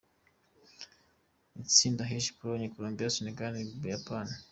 [1.63, 4.33] Itsinda H: Pologne, Colombie, Sénégal, u Buyapani.